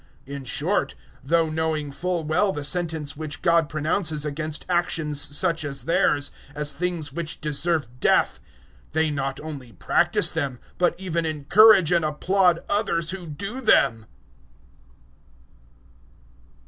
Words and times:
001:032 0.25 0.35
In 0.35 0.45
short, 0.45 0.95
though 1.23 1.49
knowing 1.51 1.91
full 1.91 2.23
well 2.23 2.51
the 2.51 2.63
sentence 2.63 3.15
which 3.15 3.43
God 3.43 3.69
pronounces 3.69 4.25
against 4.25 4.65
actions 4.67 5.21
such 5.21 5.63
as 5.63 5.83
theirs, 5.83 6.31
as 6.55 6.73
things 6.73 7.13
which 7.13 7.39
deserve 7.39 7.87
death, 7.99 8.39
they 8.93 9.11
not 9.11 9.39
only 9.41 9.73
practise 9.73 10.31
them, 10.31 10.57
but 10.79 10.99
even 10.99 11.23
encourage 11.23 11.91
and 11.91 12.03
applaud 12.03 12.61
others 12.67 13.11
who 13.11 13.27
do 13.27 13.61
them. 13.61 14.07